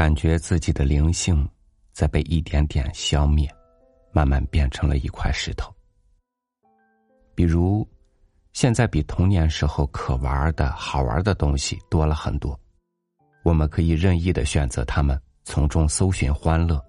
[0.00, 1.46] 感觉自己的灵性
[1.92, 3.46] 在被一点点消灭，
[4.12, 5.70] 慢慢变成了一块石头。
[7.34, 7.86] 比如，
[8.54, 12.58] 现在比童年时候可玩的好玩的东西多了很多，
[13.44, 16.82] 我们可以任意的选择它们，从中搜寻欢乐，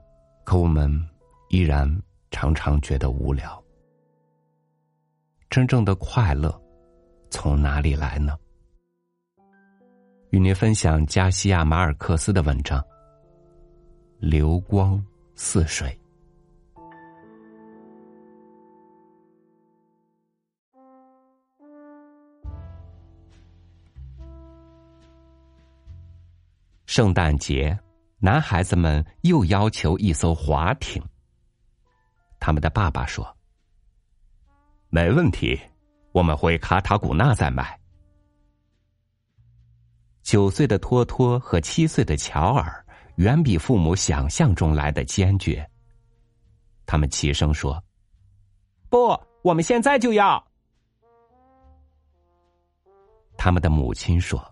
[0.46, 0.90] 可我们
[1.50, 1.86] 依然
[2.30, 3.62] 常常觉得无聊。
[5.50, 6.50] 真正的快乐
[7.30, 8.38] 从哪里来呢？
[10.30, 12.80] 与您分享加西亚马尔克斯的文章
[14.22, 15.04] 《流光
[15.34, 15.90] 似水》。
[26.86, 27.76] 圣诞节，
[28.20, 31.04] 男孩子们又要求一艘滑艇。
[32.40, 33.36] 他们的爸爸说
[34.90, 35.60] ：“没问题，
[36.12, 37.76] 我们回卡塔古纳再买。”
[40.22, 45.68] 九岁的托托和七岁的乔尔远比父母想象中来的坚决。
[46.86, 47.82] 他们齐声说
[48.90, 50.44] ：“不，我们现在就要。”
[53.38, 54.44] 他们的母亲说：“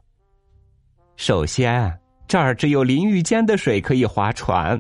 [1.16, 1.96] 首先。”
[2.30, 4.80] 这儿只有淋浴间的水可以划船。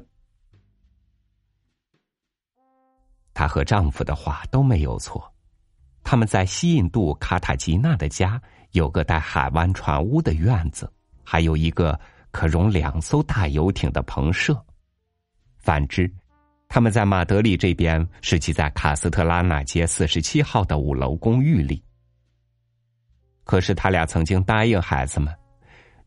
[3.34, 5.34] 她和丈夫的话都没有错，
[6.04, 8.40] 他们在西印度卡塔吉纳的家
[8.74, 10.88] 有个带海湾船屋的院子，
[11.24, 12.00] 还有一个
[12.32, 14.64] 可容两艘大游艇的棚舍。
[15.58, 16.12] 反之，
[16.68, 21.84] 他们在马德里这边是挤在卡斯特拉纳街四十七号的五楼公寓里。
[23.44, 25.36] 可是他俩曾经答应孩子们。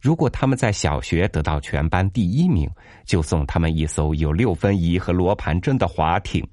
[0.01, 2.69] 如果他们在小学得到全班第一名，
[3.05, 6.45] 就送他们一艘有六分仪和罗盘针的滑艇，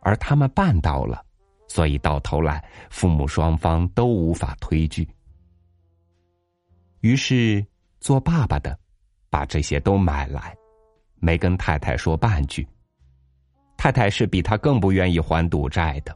[0.00, 1.22] 而他们办到了，
[1.68, 5.06] 所以到头来父母双方都无法推拒。
[7.00, 7.62] 于是
[8.00, 8.78] 做爸爸的
[9.30, 10.54] 把这些都买来，
[11.14, 12.66] 没跟太太说半句。
[13.76, 16.14] 太太是比他更不愿意还赌债的。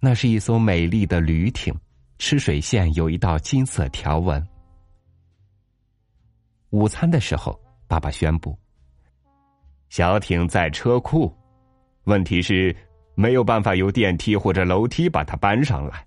[0.00, 1.72] 那是一艘美丽的旅艇，
[2.18, 4.44] 吃水线有一道金色条纹。
[6.70, 8.58] 午餐的时候，爸爸宣布
[9.88, 11.32] ：“小艇在车库，
[12.04, 12.74] 问题是
[13.14, 16.04] 没有办法由电梯或者楼梯把它搬上来，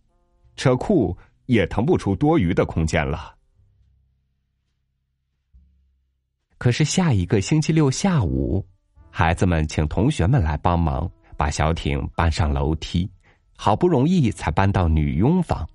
[0.57, 3.35] 车库也腾不出多余的空间了。”
[6.59, 8.63] 可是下一个星期六下午，
[9.09, 13.09] 孩子们请同学们来帮忙把小艇搬上楼梯，
[13.55, 15.65] 好不容易才搬到女佣房。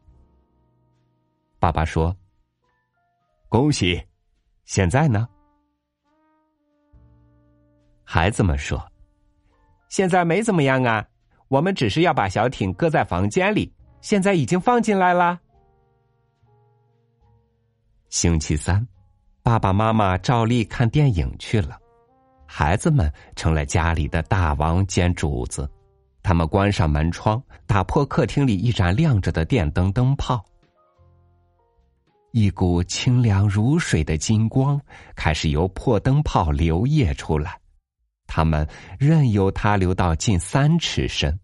[1.58, 2.14] 爸爸说
[3.48, 3.98] ：“恭喜！”
[4.66, 5.26] 现在呢？
[8.04, 8.78] 孩子们说
[9.88, 11.02] ：“现在没怎么样啊，
[11.48, 13.72] 我们只是要把小艇搁在房间里，
[14.02, 15.40] 现在已经放进来了。”
[18.10, 18.86] 星期三，
[19.44, 21.78] 爸爸妈妈照例看电影去了，
[22.47, 25.71] 孩子们成了家里的大王兼主子，
[26.22, 30.43] 他们关上门窗，打破客厅里一盏亮着的电灯灯泡。
[32.32, 34.81] 一股清凉如水的金光
[35.15, 37.61] 开始由破灯泡流曳出来，
[38.26, 38.66] 他们
[38.99, 41.38] 任由它流到近三尺深。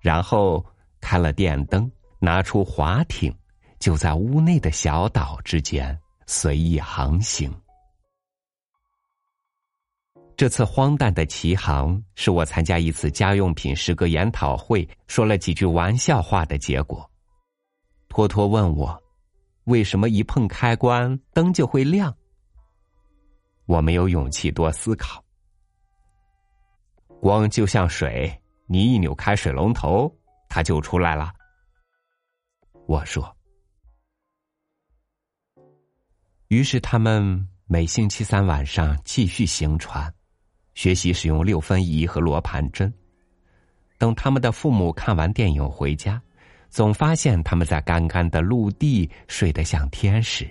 [0.00, 0.66] 然后
[1.00, 1.88] 开了电灯，
[2.18, 3.32] 拿出滑艇，
[3.78, 7.52] 就在屋内的小岛之间随意航行。
[10.36, 17.08] 这次荒诞的奇航是我参加一次家用品诗歌研讨会，说了几句玩笑话的结果。
[18.08, 19.00] 托托问我。
[19.66, 22.12] 为什么一碰开关灯就会亮？
[23.66, 25.24] 我没有勇气多思考。
[27.20, 30.12] 光就像水，你一扭开水龙头，
[30.48, 31.32] 它就出来了。
[32.88, 33.32] 我说。
[36.52, 40.12] 于是他们每星期三晚上继续行船，
[40.74, 42.92] 学习使用六分仪和罗盘针。
[43.96, 46.20] 等他们的父母看完电影回家。
[46.68, 50.46] 总发现他们在干干的陆地睡得像天使。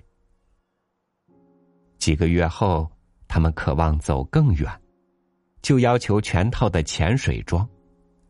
[1.99, 2.91] 几个月后，
[3.27, 4.67] 他们渴望走更远，
[5.61, 7.67] 就要求全套的潜水装，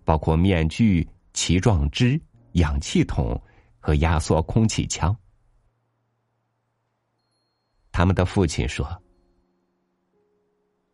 [0.03, 2.19] 包括面具、鳍状肢、
[2.53, 3.41] 氧气筒
[3.79, 5.15] 和压缩空气枪。
[7.91, 8.87] 他们的父亲说：“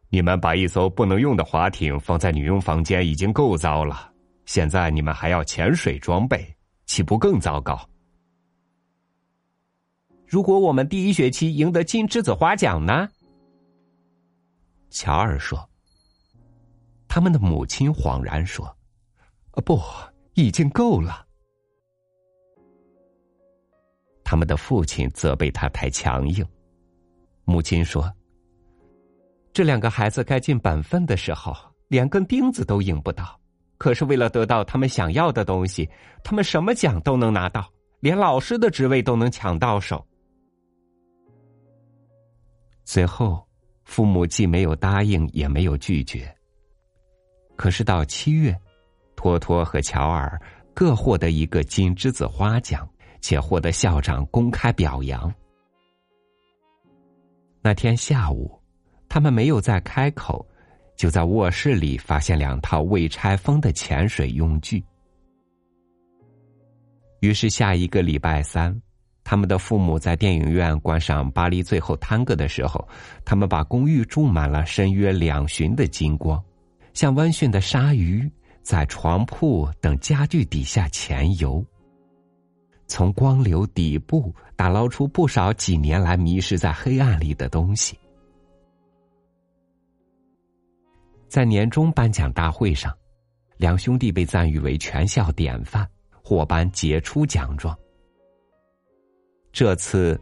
[0.10, 4.12] 你们把一艘不能用的滑艇放在女佣房间已经够糟了，
[4.46, 6.46] 现在你们还要潜水装备。”
[6.88, 7.78] 岂不更糟糕？
[10.26, 13.10] 如果我们第一学期赢得金栀子花奖呢？
[14.90, 15.70] 乔尔说。
[17.10, 18.66] 他们的母亲恍然说
[19.52, 19.78] ：“啊不，
[20.36, 21.28] 已经够了。”
[24.24, 26.48] 他们的父亲责备他太强硬。
[27.50, 28.14] 母亲说
[29.54, 31.56] ：“这两个孩子该尽本分的时候，
[31.88, 33.40] 连根钉子都引不到。
[33.78, 35.90] 可是为了得到他们想要的东西，
[36.26, 37.66] 他们什么奖都能拿到，
[38.02, 40.06] 连老师的职位都能抢到手。
[42.84, 43.48] 最后，
[43.86, 46.30] 父母既没有答应，也没有拒绝。
[47.56, 48.54] 可是到七月，
[49.16, 50.38] 托托和乔尔
[50.74, 52.86] 各获得一个金栀子花奖，
[53.22, 55.34] 且获得校长公开表扬。
[57.68, 58.58] 那天下午，
[59.10, 60.48] 他们没有再开口。
[60.96, 64.82] 就在卧室里发现两套未拆封的潜水用具，
[67.20, 68.74] 于是下一个礼拜三，
[69.22, 72.88] 他们的父母在电影院观赏《巴黎最后探戈》的时候，
[73.26, 76.42] 他们把公寓注满了深约两旬的金光，
[76.94, 78.32] 像温驯的鲨鱼
[78.62, 81.62] 在床铺等家具底下潜游，
[82.88, 88.00] 从光流底部打捞出不少几年来迷失在黑暗里的东西。
[91.28, 92.96] 在年终颁奖大会上，
[93.58, 95.86] 两兄弟被赞誉为全校典范，
[96.24, 97.78] 获颁杰出奖状。
[99.52, 100.20] 这次，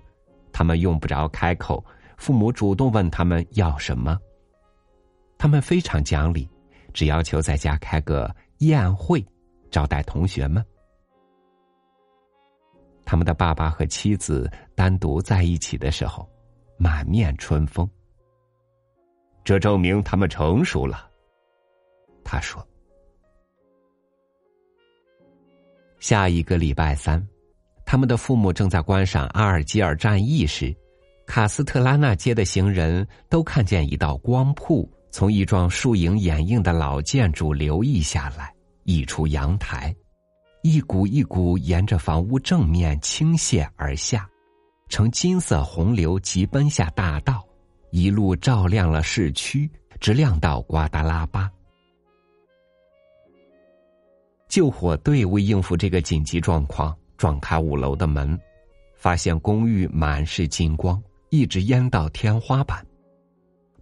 [0.52, 1.84] 他们用不着开口，
[2.18, 4.18] 父母主动问他们要什么。
[5.38, 6.50] 他们非常讲理，
[6.94, 9.24] 只要求在家开个宴会，
[9.70, 10.66] 招待同学们。
[13.06, 16.28] 他们的爸爸和妻子单独在一起的时候，
[16.78, 17.88] 满面春风。
[19.44, 21.07] 这证明他们成熟了，
[22.24, 22.66] 他说。
[26.00, 27.25] 下一个礼拜三，
[27.86, 30.75] 他们的父母正在观赏阿尔及尔战役时，
[31.25, 38.54] 卡斯特拉纳街的行人都看见一道光瀑从一幢树影掩映的老建筑流溢下来，
[38.84, 39.96] 溢出阳台，
[40.68, 44.28] 一股一股沿着房屋正面倾泻而下，
[44.90, 47.48] 呈金色洪流急奔下大道。
[47.92, 49.70] 一路照亮了市区，
[50.00, 51.52] 直亮到瓜达拉巴。
[54.50, 58.36] 救火队为应付这个紧急状况，撞开五楼的门，
[58.96, 62.84] 发现公寓满是金光，一直淹到天花板。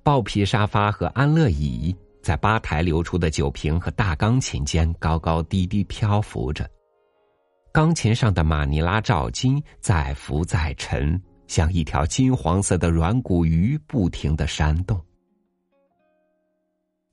[0.04, 6.68] 豹皮沙发和安乐椅在吧台流出的酒瓶和大钢琴间高高低低漂浮着，
[7.74, 11.22] 钢琴上的马尼拉照金在浮在沉。
[11.46, 15.00] 像一条金黄色的软骨鱼，不停的扇动。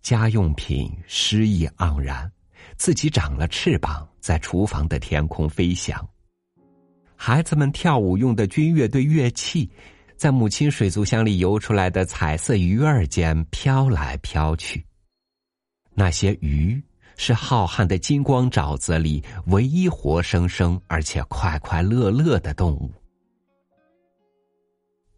[0.00, 2.30] 家用品诗意盎然，
[2.76, 6.08] 自己长了翅膀，在厨房的天空飞翔。
[7.16, 9.68] 孩子们跳舞用的军乐队乐器，
[10.16, 14.82] 在母亲水族箱里游出来的彩色鱼儿间飘来飘去。
[16.00, 16.82] 那些鱼
[17.18, 22.90] 是浩瀚的金光沼泽里唯一活生生而且快快乐乐的动物。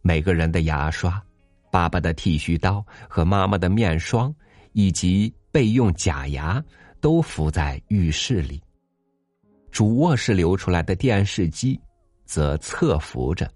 [0.00, 1.22] 每个人的牙刷、
[1.70, 4.34] 爸爸的剃须刀和妈妈的面霜，
[4.72, 6.60] 以及备用假牙，
[7.00, 8.60] 都浮在浴室里。
[9.70, 11.80] 主卧室流出来的电视机，
[12.24, 13.48] 则侧浮着，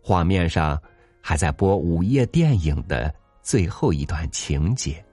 [0.00, 0.80] 画面上
[1.20, 5.04] 还在播午夜电影的最后一段情节。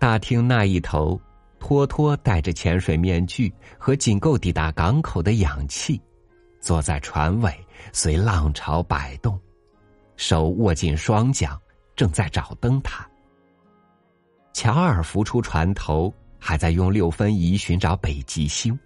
[0.00, 1.20] 大厅那一头，
[1.58, 6.00] 托托戴着潜水面具和仅够抵达港口的氧气。
[6.58, 7.54] 坐在船尾，
[7.92, 9.38] 随浪潮摆动，
[10.16, 11.54] 手握紧双桨，
[11.94, 13.06] 正在找灯塔。
[14.54, 18.78] 乔尔浮出船头，还在用六分仪寻找北极星。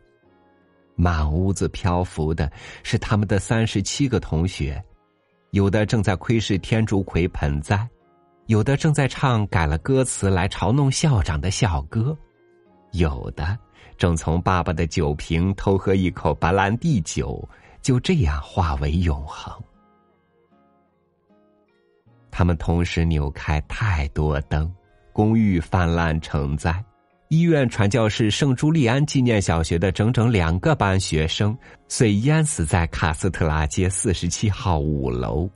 [0.96, 2.50] 满屋子漂浮的
[2.82, 4.84] 是他们的三十七个同学，
[5.52, 7.88] 有的正在窥视天竺葵盆栽，
[8.46, 12.16] 有的正在唱改了歌词来嘲弄校长的校歌，
[12.92, 13.58] 有的
[13.96, 17.46] 正从爸爸的酒瓶偷喝一口白兰地酒。
[17.84, 19.52] 就这样化为永恒。
[22.30, 24.74] 他们同时扭开太多灯，
[25.12, 26.82] 公寓泛滥成灾，
[27.28, 31.54] 医院传教士圣朱利安纪念小学的整整两个班学生
[31.86, 35.46] 遂淹死在卡斯特拉街四十七号五楼。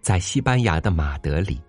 [0.00, 1.62] 在西班牙的马德里，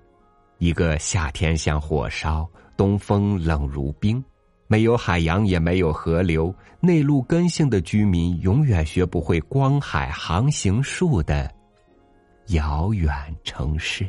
[0.61, 4.23] 一个夏天像火烧，东风冷如冰。
[4.67, 11.51] 没有海洋，也没有河流，内陆根性的居民永远学不会光海航行术的
[12.49, 13.11] 遥远
[13.43, 14.07] 城市。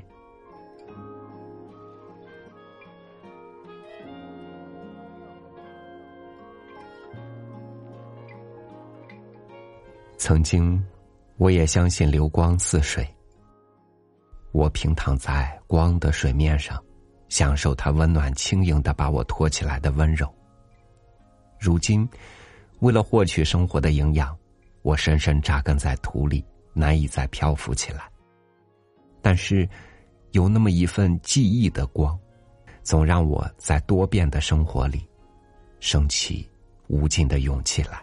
[10.18, 10.85] 曾经，
[11.38, 13.09] 我也相信流光似水。
[14.52, 16.82] 我平躺在光的水面上，
[17.28, 20.32] 享受它温暖轻盈的把我托起来的温柔。
[21.59, 22.06] 如今，
[22.80, 24.37] 为了获取生活的营养，
[24.82, 26.44] 我深深扎根在土里，
[26.75, 28.02] 难以再漂浮起来。
[29.23, 29.66] 但是，
[30.32, 32.18] 有那么一份记忆的光，
[32.82, 35.09] 总让我在多变的生活里，
[35.80, 36.47] 升起
[36.88, 38.02] 无尽的勇气来。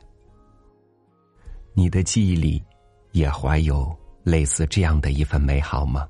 [1.74, 2.64] 你的记忆里，
[3.12, 6.08] 也怀有类似这样的一份美好吗？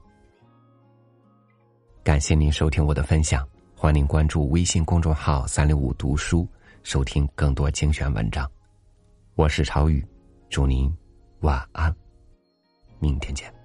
[2.10, 6.48] 感谢您收听我的分享，欢迎关注微信公众号“三六五读书”，
[6.82, 8.50] 收听更多精选文章。
[9.36, 10.04] 我是朝宇，
[10.50, 10.92] 祝您
[11.42, 11.96] 晚安，
[12.98, 13.59] 明天见。